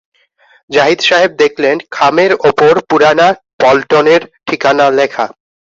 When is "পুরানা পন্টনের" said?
2.89-4.21